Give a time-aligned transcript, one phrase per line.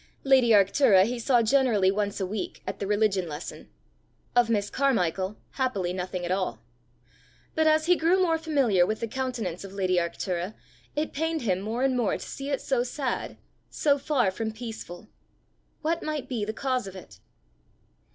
[0.23, 3.69] Lady Arctura he saw generally once a week at the religion lesson;
[4.35, 6.57] of Miss Carmichael happily nothing at all.
[7.53, 10.55] But as he grew more familiar with the countenance of lady Arctura,
[10.95, 13.37] it pained him more and more to see it so sad,
[13.69, 15.07] so far from peaceful.
[15.83, 17.19] What might be the cause of it?